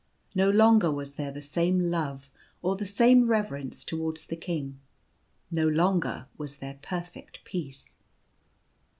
No 0.33 0.49
longer 0.49 0.89
was 0.91 1.13
there 1.13 1.31
the 1.31 1.43
same 1.43 1.79
love 1.91 2.31
or 2.63 2.75
the 2.75 2.87
same 2.87 3.27
reverence 3.29 3.83
towards 3.83 4.25
the 4.25 4.35
king,— 4.35 4.79
no 5.51 5.67
longer 5.67 6.25
was 6.39 6.55
there 6.55 6.79
perfect 6.81 7.43
peace. 7.45 7.97